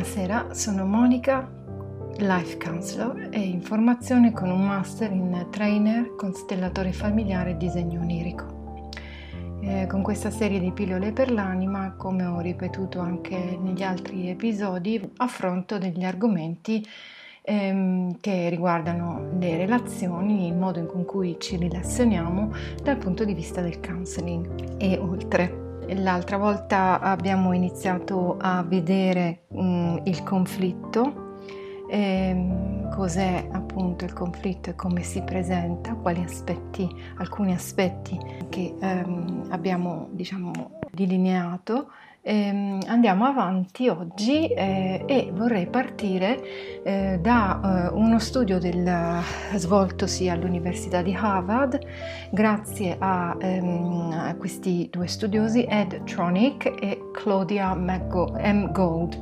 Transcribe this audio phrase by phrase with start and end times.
[0.00, 1.46] Buonasera, sono Monica,
[2.16, 8.78] life counselor e in formazione con un master in trainer, constellatore familiare e disegno onirico.
[9.60, 14.98] Eh, con questa serie di pillole per l'anima, come ho ripetuto anche negli altri episodi,
[15.18, 16.82] affronto degli argomenti
[17.42, 23.60] ehm, che riguardano le relazioni, il modo in cui ci relazioniamo dal punto di vista
[23.60, 25.59] del counseling e oltre.
[25.94, 31.36] L'altra volta abbiamo iniziato a vedere um, il conflitto,
[31.90, 39.48] ehm, cos'è appunto il conflitto e come si presenta, quali aspetti, alcuni aspetti che ehm,
[39.50, 41.90] abbiamo diciamo delineato
[42.22, 49.22] andiamo avanti oggi eh, e vorrei partire eh, da eh, uno studio del,
[49.54, 51.80] svoltosi all'Università di Harvard
[52.30, 58.70] grazie a, ehm, a questi due studiosi Ed Tronick e Claudia M.
[58.70, 59.18] Gold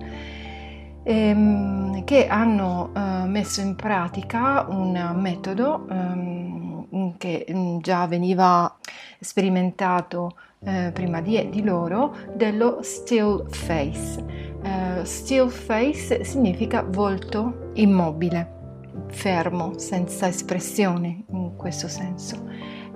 [1.05, 8.77] ehm, che hanno eh, messo in pratica un metodo ehm, che mm, già veniva
[9.21, 10.33] sperimentato
[10.65, 14.25] eh, prima di, di, loro dello still face.
[14.63, 22.47] Eh, still face significa volto immobile, fermo, senza espressione in questo senso.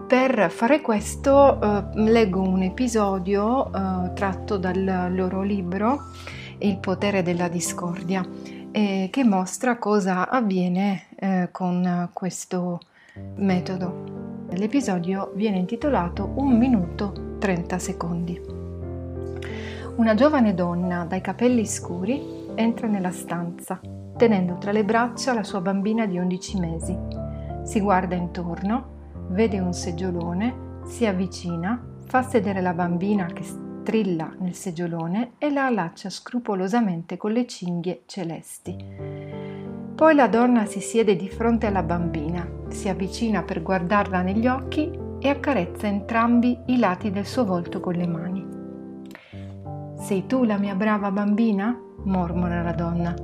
[0.06, 6.10] Per fare questo eh, leggo un episodio eh, tratto dal loro libro
[6.58, 8.26] Il potere della discordia
[8.72, 12.80] che mostra cosa avviene eh, con questo
[13.36, 14.46] metodo.
[14.52, 18.40] L'episodio viene intitolato Un minuto 30 secondi.
[19.96, 23.80] Una giovane donna dai capelli scuri entra nella stanza,
[24.16, 26.96] tenendo tra le braccia la sua bambina di 11 mesi.
[27.64, 34.54] Si guarda intorno, vede un seggiolone, si avvicina, fa sedere la bambina che strilla nel
[34.54, 38.76] seggiolone e la allaccia scrupolosamente con le cinghie celesti.
[39.96, 45.01] Poi la donna si siede di fronte alla bambina, si avvicina per guardarla negli occhi
[45.22, 48.44] e accarezza entrambi i lati del suo volto con le mani.
[50.00, 51.78] Sei tu la mia brava bambina?
[52.04, 53.14] mormora la donna.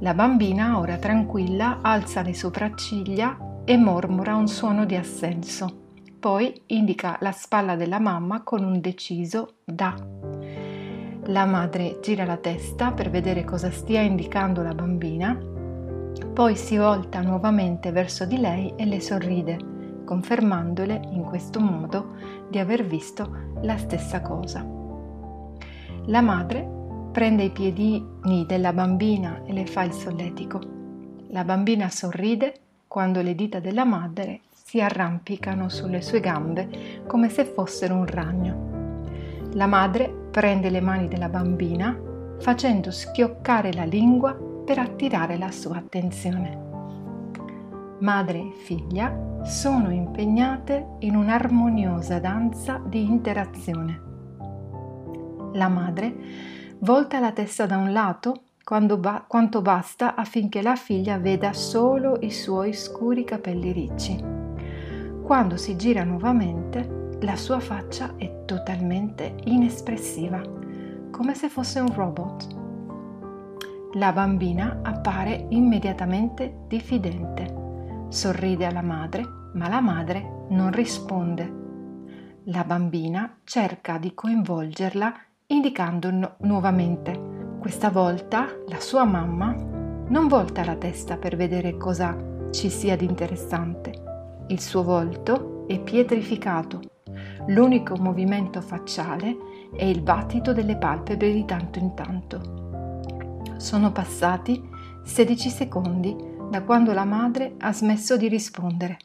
[0.00, 5.84] La bambina, ora tranquilla, alza le sopracciglia e mormora un suono di assenso.
[6.18, 9.94] Poi indica la spalla della mamma con un deciso da.
[11.26, 15.38] La madre gira la testa per vedere cosa stia indicando la bambina,
[16.32, 19.74] poi si volta nuovamente verso di lei e le sorride
[20.06, 22.14] confermandole in questo modo
[22.48, 23.30] di aver visto
[23.60, 24.64] la stessa cosa.
[26.06, 26.66] La madre
[27.12, 30.60] prende i piedini della bambina e le fa il solletico.
[31.28, 32.54] La bambina sorride
[32.86, 38.74] quando le dita della madre si arrampicano sulle sue gambe come se fossero un ragno.
[39.52, 41.98] La madre prende le mani della bambina
[42.38, 46.65] facendo schioccare la lingua per attirare la sua attenzione.
[48.00, 54.00] Madre e figlia sono impegnate in un'armoniosa danza di interazione.
[55.54, 56.14] La madre
[56.80, 58.42] volta la testa da un lato
[58.98, 64.22] ba- quanto basta affinché la figlia veda solo i suoi scuri capelli ricci.
[65.22, 70.42] Quando si gira nuovamente, la sua faccia è totalmente inespressiva,
[71.10, 72.46] come se fosse un robot.
[73.94, 77.55] La bambina appare immediatamente diffidente
[78.08, 79.24] Sorride alla madre,
[79.54, 81.64] ma la madre non risponde.
[82.44, 85.12] La bambina cerca di coinvolgerla
[85.48, 87.56] indicando nu- nuovamente.
[87.58, 89.52] Questa volta la sua mamma
[90.08, 92.16] non volta la testa per vedere cosa
[92.52, 94.44] ci sia di interessante.
[94.48, 96.80] Il suo volto è pietrificato.
[97.48, 99.36] L'unico movimento facciale
[99.74, 103.50] è il battito delle palpebre di tanto in tanto.
[103.56, 104.62] Sono passati
[105.02, 108.98] 16 secondi da quando la madre ha smesso di rispondere.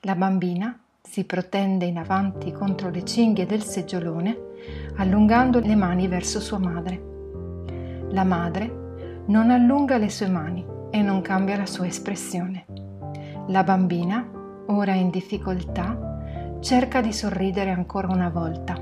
[0.00, 4.36] La bambina si protende in avanti contro le cinghie del seggiolone,
[4.96, 7.00] allungando le mani verso sua madre.
[8.10, 12.66] La madre non allunga le sue mani e non cambia la sua espressione.
[13.48, 14.28] La bambina,
[14.66, 18.74] ora in difficoltà, cerca di sorridere ancora una volta.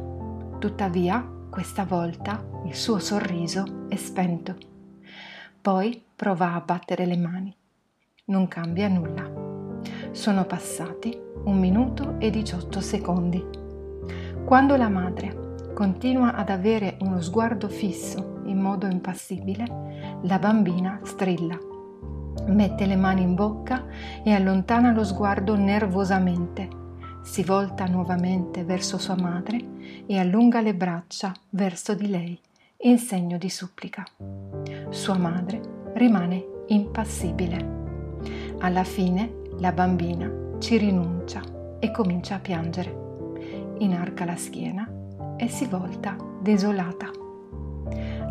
[0.59, 4.56] Tuttavia, questa volta il suo sorriso è spento.
[5.61, 7.56] Poi prova a battere le mani
[8.26, 9.31] non cambia nulla.
[10.11, 13.44] Sono passati un minuto e 18 secondi.
[14.44, 21.58] Quando la madre continua ad avere uno sguardo fisso in modo impassibile, la bambina strilla.
[22.46, 23.84] Mette le mani in bocca
[24.23, 26.84] e allontana lo sguardo nervosamente.
[27.23, 29.58] Si volta nuovamente verso sua madre
[30.06, 32.40] e allunga le braccia verso di lei
[32.78, 34.05] in segno di supplica.
[34.90, 35.61] sua madre
[35.94, 37.75] rimane impassibile.
[38.58, 41.43] Alla fine la bambina ci rinuncia
[41.79, 43.05] e comincia a piangere.
[43.79, 44.91] Inarca la schiena
[45.37, 47.11] e si volta desolata.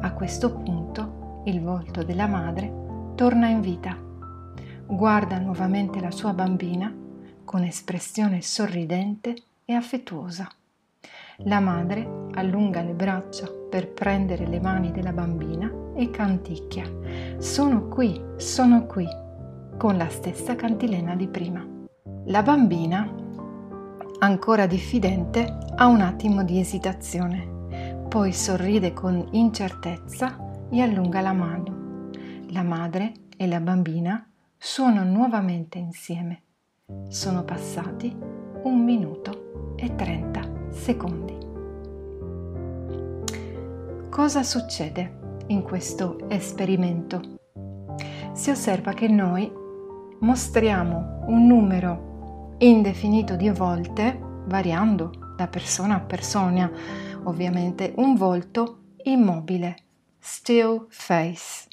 [0.01, 3.95] A questo punto il volto della madre torna in vita.
[4.88, 6.94] Guarda nuovamente la sua bambina
[7.44, 10.50] con espressione sorridente e affettuosa.
[11.39, 16.89] La madre allunga le braccia per prendere le mani della bambina e canticchia.
[17.38, 19.07] Sono qui, sono qui,
[19.77, 21.66] con la stessa cantilena di prima.
[22.25, 23.07] La bambina,
[24.19, 30.38] ancora diffidente, ha un attimo di esitazione, poi sorride con incertezza
[30.69, 32.10] e allunga la mano.
[32.50, 34.27] La madre e la bambina
[34.57, 36.44] suonano nuovamente insieme.
[37.10, 38.16] Sono passati
[38.63, 41.38] un minuto e 30 secondi.
[44.10, 47.21] Cosa succede in questo esperimento?
[48.31, 49.51] Si osserva che noi
[50.25, 56.69] mostriamo un numero indefinito di volte, variando da persona a persona,
[57.25, 59.75] ovviamente un volto immobile,
[60.18, 61.68] still face,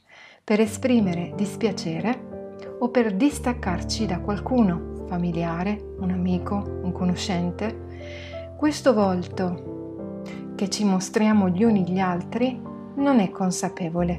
[0.44, 8.52] per esprimere dispiacere o per distaccarci da qualcuno, familiare, un amico, un conoscente.
[8.58, 10.20] Questo volto
[10.56, 12.60] che ci mostriamo gli uni gli altri
[12.96, 14.18] non è consapevole.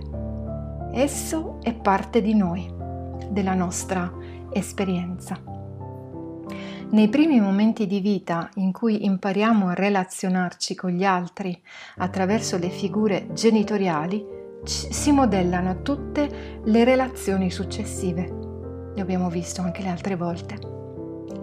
[0.92, 2.82] Esso è parte di noi,
[3.30, 4.23] della nostra
[4.54, 5.42] esperienza.
[6.92, 11.60] Nei primi momenti di vita in cui impariamo a relazionarci con gli altri
[11.98, 14.24] attraverso le figure genitoriali,
[14.64, 18.44] si modellano tutte le relazioni successive
[18.96, 20.60] le abbiamo visto anche le altre volte.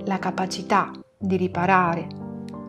[0.04, 2.06] La capacità di riparare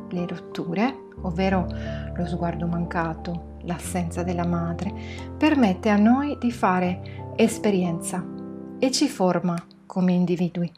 [0.09, 1.67] le rotture, ovvero
[2.15, 4.91] lo sguardo mancato, l'assenza della madre,
[5.37, 8.25] permette a noi di fare esperienza
[8.79, 9.55] e ci forma
[9.91, 10.71] come individui.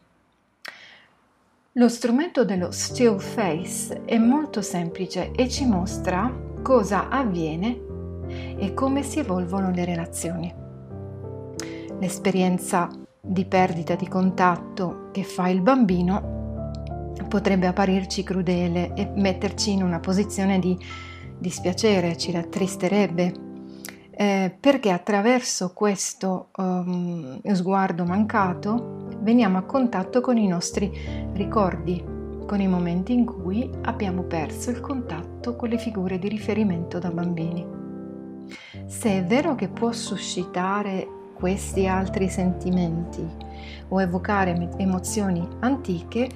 [1.73, 7.79] Lo strumento dello still face è molto semplice e ci mostra cosa avviene
[8.57, 10.51] e come si evolvono le relazioni.
[11.99, 12.89] L'esperienza
[13.21, 19.99] di perdita di contatto che fa il bambino potrebbe apparirci crudele e metterci in una
[19.99, 20.75] posizione di
[21.37, 23.33] dispiacere, ci rattristerebbe,
[24.09, 30.91] eh, perché attraverso questo um, sguardo mancato veniamo a contatto con i nostri
[31.33, 32.03] ricordi,
[32.45, 37.09] con i momenti in cui abbiamo perso il contatto con le figure di riferimento da
[37.09, 37.65] bambini.
[38.85, 43.25] Se è vero che può suscitare questi altri sentimenti
[43.87, 46.29] o evocare emozioni antiche,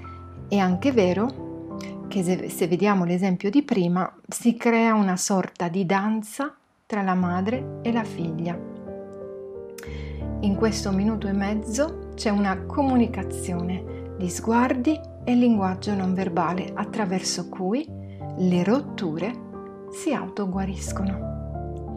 [0.48, 1.75] è anche vero
[2.07, 6.56] che se, vediamo l'esempio di prima, si crea una sorta di danza
[6.86, 8.57] tra la madre e la figlia.
[10.39, 17.48] In questo minuto e mezzo c'è una comunicazione di sguardi e linguaggio non verbale attraverso
[17.48, 17.88] cui
[18.38, 19.31] le rotture
[19.92, 21.94] si autoguariscono.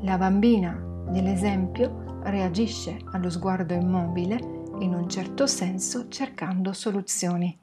[0.00, 0.72] La bambina
[1.10, 4.40] nell'esempio reagisce allo sguardo immobile
[4.80, 7.56] in un certo senso cercando soluzioni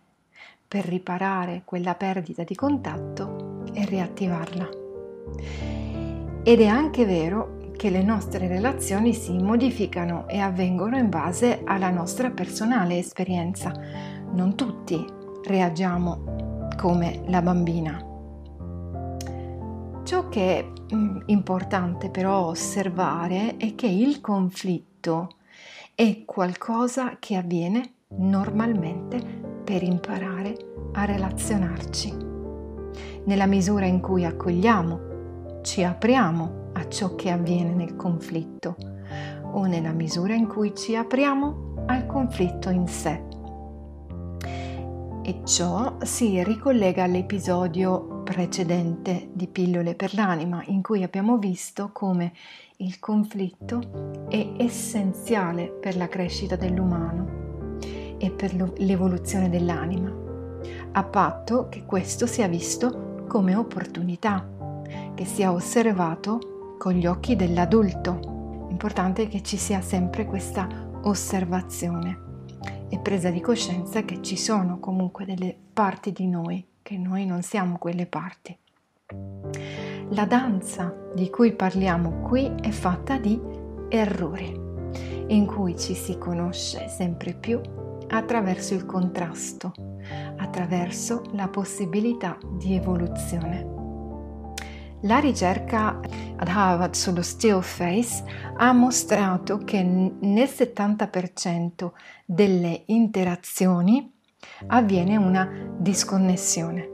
[0.66, 4.70] per riparare quella perdita di contatto e riattivarla.
[6.42, 11.90] Ed è anche vero che le nostre relazioni si modificano e avvengono in base alla
[11.90, 13.72] nostra personale esperienza.
[14.34, 15.06] Non tutti
[15.46, 18.04] reagiamo come la bambina.
[20.04, 25.36] Ciò che è mm, importante però osservare è che il conflitto
[25.94, 29.20] è qualcosa che avviene normalmente
[29.64, 30.56] per imparare
[30.94, 32.16] a relazionarci.
[33.26, 38.76] Nella misura in cui accogliamo, ci apriamo ciò che avviene nel conflitto
[39.44, 43.24] o nella misura in cui ci apriamo al conflitto in sé.
[45.24, 52.34] E ciò si ricollega all'episodio precedente di Pillole per l'anima, in cui abbiamo visto come
[52.78, 57.76] il conflitto è essenziale per la crescita dell'umano
[58.18, 60.14] e per l'evoluzione dell'anima,
[60.92, 64.48] a patto che questo sia visto come opportunità,
[65.14, 68.68] che sia osservato con gli occhi dell'adulto.
[68.70, 70.68] Importante è che ci sia sempre questa
[71.04, 72.26] osservazione
[72.90, 77.42] e presa di coscienza che ci sono comunque delle parti di noi che noi non
[77.42, 78.58] siamo quelle parti.
[80.12, 83.40] La danza di cui parliamo qui è fatta di
[83.90, 84.58] errori,
[85.28, 87.60] in cui ci si conosce sempre più
[88.08, 89.74] attraverso il contrasto,
[90.38, 93.77] attraverso la possibilità di evoluzione.
[95.08, 96.02] La ricerca
[96.36, 98.22] ad Harvard sullo still face
[98.58, 101.92] ha mostrato che nel 70%
[102.26, 104.12] delle interazioni
[104.68, 106.90] avviene una disconnessione.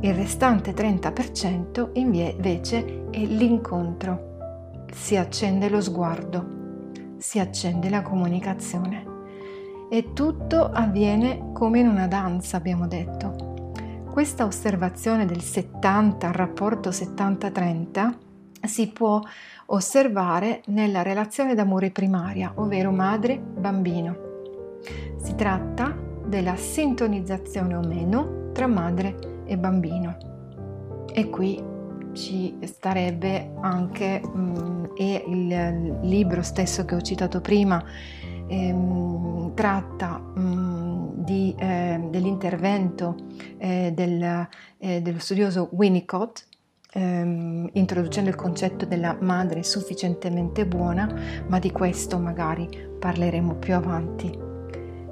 [0.00, 4.86] Il restante 30% invece è l'incontro.
[4.90, 9.04] Si accende lo sguardo, si accende la comunicazione.
[9.90, 13.49] E tutto avviene come in una danza, abbiamo detto.
[14.10, 18.14] Questa osservazione del 70, rapporto 70-30,
[18.62, 19.20] si può
[19.66, 24.16] osservare nella relazione d'amore primaria, ovvero madre-bambino.
[25.16, 30.16] Si tratta della sintonizzazione o meno tra madre e e bambino.
[31.12, 31.60] E qui
[32.12, 37.82] ci starebbe anche, mh, mm, e il libro stesso che ho citato prima
[38.50, 43.14] ehm, tratta mh, mm, di, eh, dell'intervento
[43.58, 46.44] eh, del, eh, dello studioso Winnicott,
[46.92, 51.08] ehm, introducendo il concetto della madre sufficientemente buona,
[51.46, 54.36] ma di questo magari parleremo più avanti.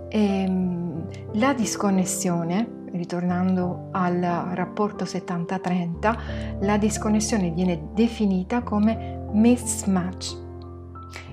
[0.09, 4.21] Ehm, la disconnessione ritornando al
[4.55, 6.19] rapporto 70-30,
[6.61, 10.37] la disconnessione viene definita come mismatch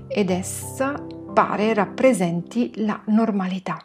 [0.08, 0.94] ed essa
[1.36, 3.78] pare rappresenti la normalità.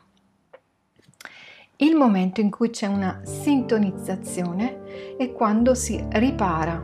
[1.79, 6.81] Il momento in cui c'è una sintonizzazione è quando si ripara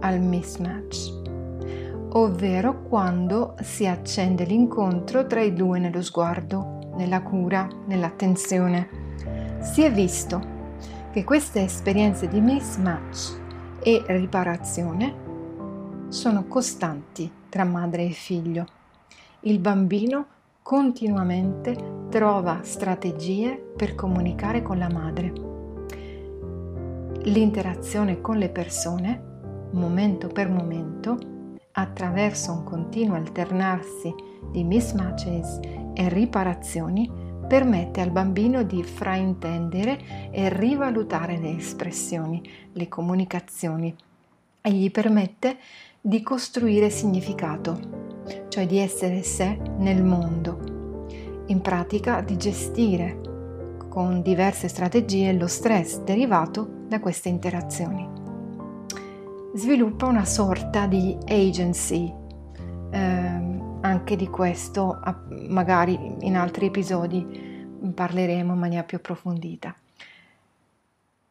[0.00, 8.88] al mismatch, ovvero quando si accende l'incontro tra i due nello sguardo, nella cura, nell'attenzione
[9.60, 10.40] si è visto
[11.12, 13.38] che queste esperienze di mismatch
[13.82, 15.14] e riparazione
[16.08, 18.75] sono costanti tra madre e figlio.
[19.40, 20.26] Il bambino
[20.62, 21.76] continuamente
[22.08, 25.32] trova strategie per comunicare con la madre.
[27.24, 31.18] L'interazione con le persone, momento per momento,
[31.72, 34.12] attraverso un continuo alternarsi
[34.50, 35.60] di mismatches
[35.94, 37.10] e riparazioni,
[37.46, 43.94] permette al bambino di fraintendere e rivalutare le espressioni, le comunicazioni
[44.60, 45.58] e gli permette
[46.00, 47.95] di costruire significato,
[48.48, 51.04] cioè di essere sé nel mondo,
[51.46, 53.20] in pratica di gestire
[53.88, 58.06] con diverse strategie lo stress derivato da queste interazioni.
[59.54, 62.12] Sviluppa una sorta di agency.
[62.90, 63.44] Eh,
[63.80, 64.98] anche di questo
[65.48, 67.24] magari in altri episodi
[67.94, 69.74] parleremo in maniera più approfondita.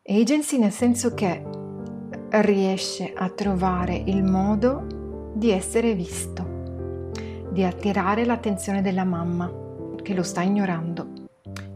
[0.04, 1.44] Agency nel senso che
[2.30, 6.55] riesce a trovare il modo di essere visto,
[7.56, 9.50] di attirare l'attenzione della mamma
[10.04, 11.08] che lo sta ignorando.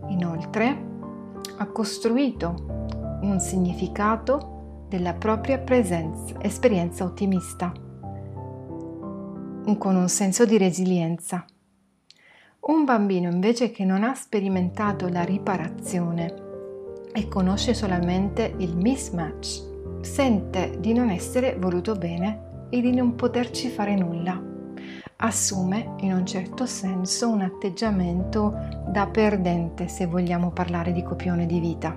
[0.10, 0.88] Inoltre
[1.58, 7.72] ha costruito un significato della propria presenza, esperienza ottimista
[9.78, 11.46] con un senso di resilienza.
[12.62, 16.34] Un bambino invece che non ha sperimentato la riparazione
[17.14, 23.70] e conosce solamente il mismatch, sente di non essere voluto bene e di non poterci
[23.70, 24.49] fare nulla.
[25.22, 28.56] Assume in un certo senso un atteggiamento
[28.88, 31.94] da perdente se vogliamo parlare di copione di vita.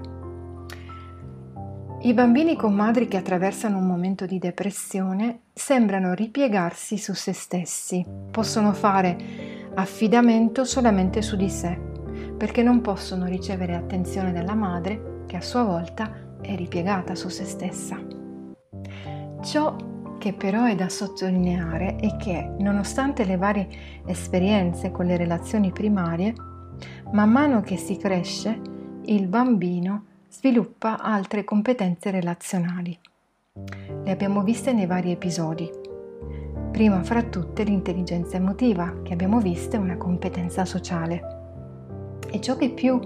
[2.01, 8.05] I bambini con madri che attraversano un momento di depressione sembrano ripiegarsi su se stessi,
[8.29, 11.79] possono fare affidamento solamente su di sé,
[12.37, 16.11] perché non possono ricevere attenzione dalla madre che a sua volta
[16.41, 18.01] è ripiegata su se stessa.
[19.43, 19.91] Ciò
[20.23, 23.67] che però è da sottolineare è che, nonostante le varie
[24.07, 26.33] esperienze con le relazioni primarie,
[27.11, 28.61] man mano che si cresce,
[29.07, 32.97] il bambino sviluppa altre competenze relazionali.
[34.05, 35.69] Le abbiamo viste nei vari episodi.
[36.71, 42.21] Prima fra tutte l'intelligenza emotiva, che abbiamo visto è una competenza sociale.
[42.31, 42.97] E ciò che più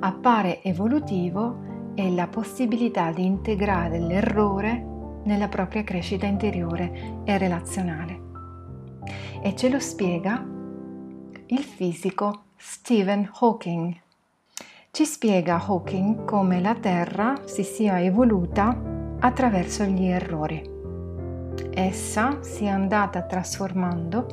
[0.00, 4.96] appare evolutivo è la possibilità di integrare l'errore
[5.28, 8.26] nella propria crescita interiore e relazionale.
[9.42, 10.44] E ce lo spiega
[11.46, 14.06] il fisico Stephen Hawking
[14.90, 18.76] ci spiega Hawking come la Terra si sia evoluta
[19.20, 20.60] attraverso gli errori.
[21.72, 24.26] Essa si è andata trasformando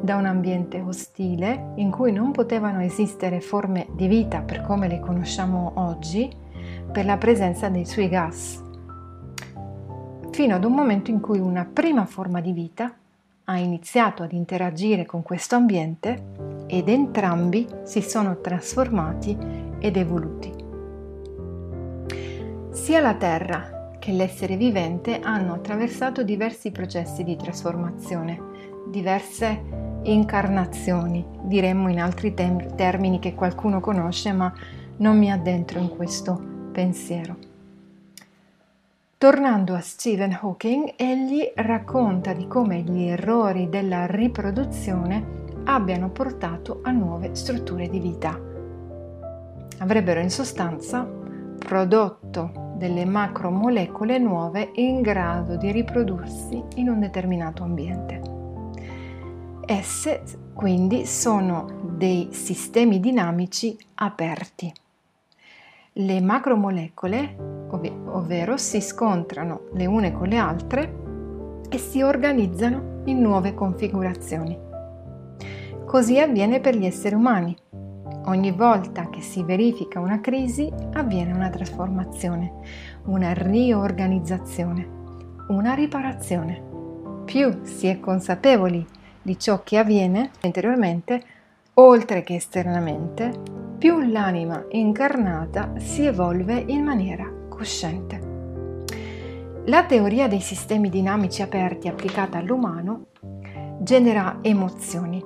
[0.00, 4.98] da un ambiente ostile in cui non potevano esistere forme di vita per come le
[4.98, 6.28] conosciamo oggi
[6.90, 8.61] per la presenza dei suoi gas,
[10.32, 12.92] fino ad un momento in cui una prima forma di vita
[13.44, 19.36] ha iniziato ad interagire con questo ambiente ed entrambi si sono trasformati
[19.78, 20.50] ed evoluti.
[22.70, 28.40] Sia la Terra che l'essere vivente hanno attraversato diversi processi di trasformazione,
[28.88, 29.62] diverse
[30.04, 34.52] incarnazioni, diremmo in altri termini che qualcuno conosce, ma
[34.96, 36.40] non mi addentro in questo
[36.72, 37.51] pensiero.
[39.22, 46.90] Tornando a Stephen Hawking, egli racconta di come gli errori della riproduzione abbiano portato a
[46.90, 48.36] nuove strutture di vita.
[49.78, 51.08] Avrebbero in sostanza
[51.56, 58.20] prodotto delle macromolecole nuove in grado di riprodursi in un determinato ambiente.
[59.64, 64.81] Esse quindi sono dei sistemi dinamici aperti.
[65.94, 70.94] Le macromolecole, ov- ovvero si scontrano le une con le altre
[71.68, 74.58] e si organizzano in nuove configurazioni.
[75.84, 77.54] Così avviene per gli esseri umani.
[78.24, 82.52] Ogni volta che si verifica una crisi avviene una trasformazione,
[83.04, 84.88] una riorganizzazione,
[85.48, 86.62] una riparazione.
[87.26, 88.86] Più si è consapevoli
[89.20, 91.22] di ciò che avviene interiormente,
[91.74, 98.20] oltre che esternamente, più l'anima incarnata si evolve in maniera cosciente.
[99.64, 103.06] La teoria dei sistemi dinamici aperti applicata all'umano
[103.80, 105.20] genera emozioni,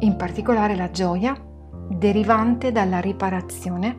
[0.00, 1.34] in particolare la gioia
[1.88, 3.98] derivante dalla riparazione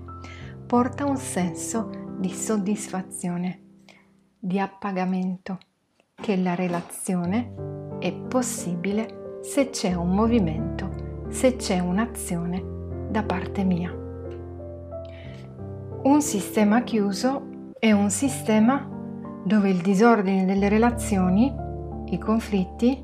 [0.67, 1.89] porta un senso
[2.19, 3.61] di soddisfazione,
[4.37, 5.57] di appagamento,
[6.13, 12.77] che la relazione è possibile se c'è un movimento, se c'è un'azione
[13.11, 13.93] da parte mia.
[16.03, 18.87] Un sistema chiuso è un sistema
[19.43, 21.53] dove il disordine delle relazioni,
[22.05, 23.03] i conflitti,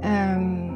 [0.00, 0.70] ehm,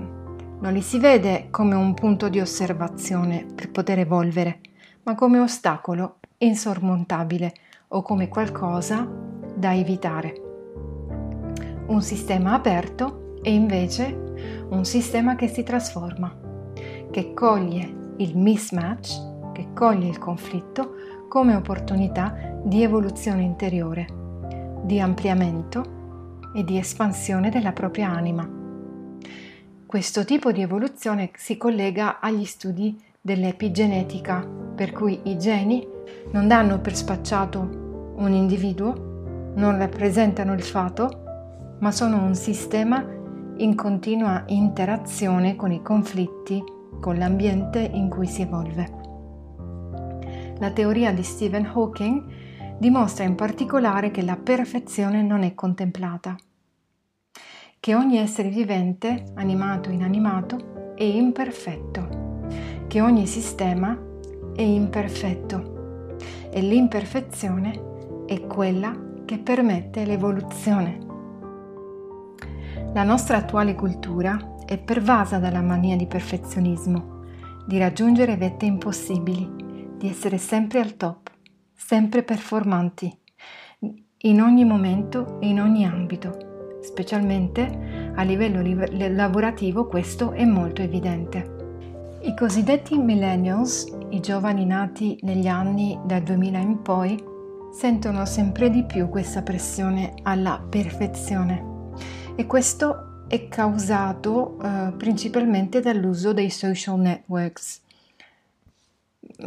[0.60, 4.60] non li si vede come un punto di osservazione per poter evolvere,
[5.02, 7.52] ma come ostacolo insormontabile
[7.88, 9.06] o come qualcosa
[9.54, 10.42] da evitare.
[11.88, 16.34] Un sistema aperto è invece un sistema che si trasforma,
[17.10, 20.94] che coglie il mismatch, che coglie il conflitto
[21.28, 24.06] come opportunità di evoluzione interiore,
[24.82, 25.94] di ampliamento
[26.54, 28.48] e di espansione della propria anima.
[29.86, 35.86] Questo tipo di evoluzione si collega agli studi dell'epigenetica, per cui i geni
[36.32, 43.04] non danno per spacciato un individuo, non rappresentano il fato, ma sono un sistema
[43.58, 46.62] in continua interazione con i conflitti,
[47.00, 49.04] con l'ambiente in cui si evolve.
[50.58, 52.24] La teoria di Stephen Hawking
[52.78, 56.36] dimostra in particolare che la perfezione non è contemplata,
[57.78, 62.44] che ogni essere vivente, animato o inanimato, è imperfetto,
[62.86, 63.98] che ogni sistema
[64.54, 66.16] è imperfetto
[66.50, 70.98] e l'imperfezione è quella che permette l'evoluzione.
[72.94, 77.22] La nostra attuale cultura è pervasa dalla mania di perfezionismo,
[77.66, 79.48] di raggiungere vette impossibili,
[79.96, 81.30] di essere sempre al top,
[81.72, 83.16] sempre performanti,
[84.18, 86.78] in ogni momento e in ogni ambito.
[86.82, 88.60] Specialmente a livello
[89.08, 91.54] lavorativo questo è molto evidente.
[92.22, 97.22] I cosiddetti millennials, i giovani nati negli anni dal 2000 in poi,
[97.72, 101.74] sentono sempre di più questa pressione alla perfezione
[102.34, 107.82] e questo è causato eh, principalmente dall'uso dei social networks.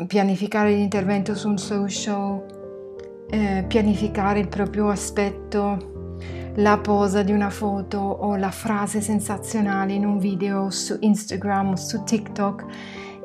[0.08, 6.18] Pianificare l'intervento su un social, eh, pianificare il proprio aspetto,
[6.56, 11.76] la posa di una foto o la frase sensazionale in un video su Instagram o
[11.76, 12.66] su TikTok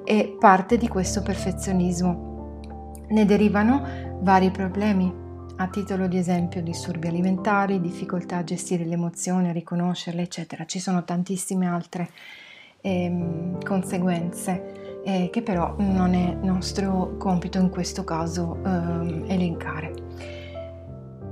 [0.04, 3.02] è parte di questo perfezionismo.
[3.08, 5.22] Ne derivano vari problemi
[5.56, 10.64] a titolo di esempio disturbi alimentari, difficoltà a gestire le emozioni, a riconoscerle, eccetera.
[10.64, 12.10] Ci sono tantissime altre
[12.80, 19.92] ehm, conseguenze eh, che però non è nostro compito in questo caso ehm, elencare.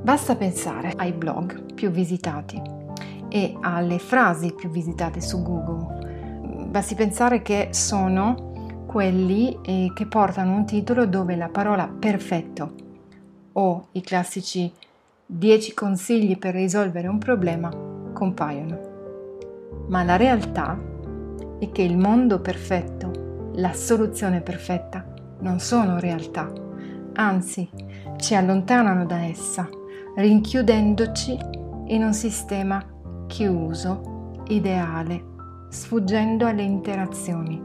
[0.03, 2.61] Basta pensare ai blog più visitati
[3.29, 6.67] e alle frasi più visitate su Google.
[6.69, 12.91] Basti pensare che sono quelli eh, che portano un titolo dove la parola perfetto
[13.53, 14.73] o i classici
[15.27, 17.71] 10 consigli per risolvere un problema
[18.13, 18.91] compaiono.
[19.89, 20.79] Ma la realtà
[21.59, 25.07] è che il mondo perfetto, la soluzione perfetta,
[25.41, 26.53] non sono realtà,
[27.15, 27.69] anzi
[28.17, 29.69] ci allontanano da essa,
[30.17, 31.39] rinchiudendoci
[31.87, 32.85] in un sistema
[33.27, 35.25] chiuso, ideale,
[35.71, 37.61] sfuggendo alle interazioni,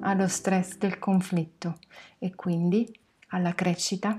[0.00, 1.78] allo stress del conflitto
[2.18, 2.90] e quindi
[3.28, 4.18] alla crescita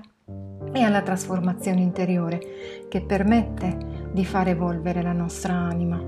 [0.72, 2.40] e alla trasformazione interiore
[2.88, 6.02] che permette di far evolvere la nostra anima.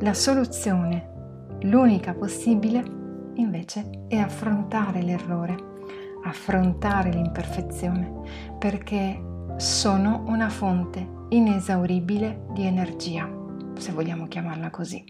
[0.00, 2.82] La soluzione, l'unica possibile,
[3.34, 5.56] invece, è affrontare l'errore,
[6.24, 8.12] affrontare l'imperfezione,
[8.58, 9.20] perché
[9.56, 13.30] sono una fonte inesauribile di energia,
[13.74, 15.04] se vogliamo chiamarla così.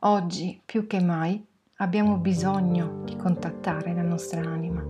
[0.00, 1.42] Oggi più che mai
[1.76, 4.84] abbiamo bisogno di contattare la nostra anima,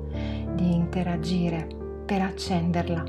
[0.55, 1.67] di interagire
[2.05, 3.05] per accenderla,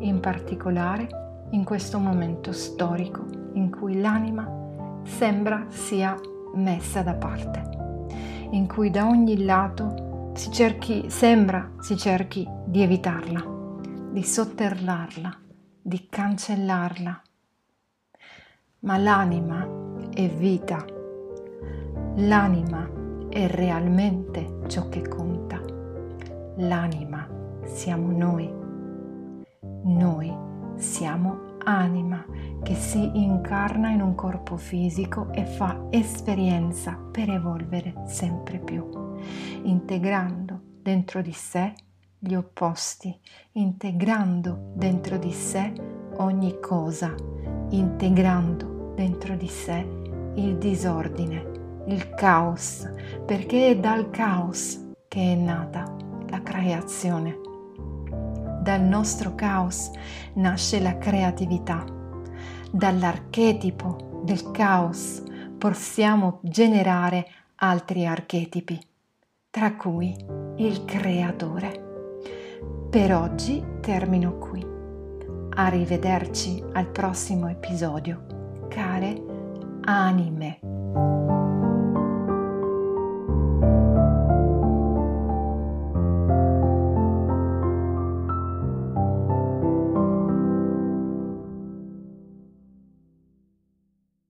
[0.00, 6.18] in particolare in questo momento storico in cui l'anima sembra sia
[6.54, 8.08] messa da parte,
[8.50, 13.44] in cui da ogni lato si cerchi, sembra si cerchi di evitarla,
[14.10, 15.38] di sotterrarla,
[15.80, 17.22] di cancellarla.
[18.80, 19.66] Ma l'anima
[20.12, 20.84] è vita,
[22.16, 22.88] l'anima
[23.28, 25.41] è realmente ciò che conta.
[26.56, 27.26] L'anima
[27.64, 28.52] siamo noi.
[29.84, 30.32] Noi
[30.76, 32.24] siamo anima
[32.62, 38.86] che si incarna in un corpo fisico e fa esperienza per evolvere sempre più,
[39.62, 41.72] integrando dentro di sé
[42.18, 43.18] gli opposti,
[43.52, 45.72] integrando dentro di sé
[46.16, 47.14] ogni cosa,
[47.70, 49.86] integrando dentro di sé
[50.34, 52.88] il disordine, il caos,
[53.24, 56.01] perché è dal caos che è nata
[56.52, 57.40] creazione.
[58.60, 59.90] Dal nostro caos
[60.34, 61.82] nasce la creatività.
[62.70, 65.22] Dall'archetipo del caos
[65.56, 68.78] possiamo generare altri archetipi,
[69.48, 70.14] tra cui
[70.56, 71.80] il creatore.
[72.90, 74.64] Per oggi termino qui.
[75.54, 79.22] Arrivederci al prossimo episodio, care
[79.84, 81.41] anime.